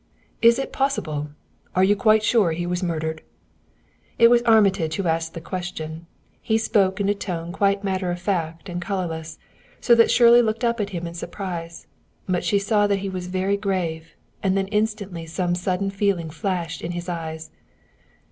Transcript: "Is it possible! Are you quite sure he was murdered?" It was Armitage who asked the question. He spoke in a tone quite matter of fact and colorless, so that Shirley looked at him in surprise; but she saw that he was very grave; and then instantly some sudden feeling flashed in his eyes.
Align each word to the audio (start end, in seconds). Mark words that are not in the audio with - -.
"Is 0.41 0.57
it 0.57 0.73
possible! 0.73 1.29
Are 1.75 1.83
you 1.83 1.95
quite 1.95 2.23
sure 2.23 2.53
he 2.53 2.65
was 2.65 2.81
murdered?" 2.81 3.21
It 4.17 4.31
was 4.31 4.41
Armitage 4.41 4.95
who 4.95 5.05
asked 5.05 5.35
the 5.35 5.41
question. 5.41 6.07
He 6.41 6.57
spoke 6.57 6.99
in 6.99 7.07
a 7.07 7.13
tone 7.13 7.51
quite 7.51 7.83
matter 7.83 8.09
of 8.09 8.19
fact 8.19 8.67
and 8.67 8.81
colorless, 8.81 9.37
so 9.79 9.93
that 9.93 10.09
Shirley 10.09 10.41
looked 10.41 10.63
at 10.63 10.89
him 10.89 11.05
in 11.05 11.13
surprise; 11.13 11.85
but 12.27 12.43
she 12.43 12.57
saw 12.57 12.87
that 12.87 12.97
he 13.05 13.09
was 13.09 13.27
very 13.27 13.57
grave; 13.57 14.15
and 14.41 14.57
then 14.57 14.69
instantly 14.69 15.27
some 15.27 15.53
sudden 15.53 15.91
feeling 15.91 16.31
flashed 16.31 16.81
in 16.81 16.93
his 16.93 17.07
eyes. 17.07 17.51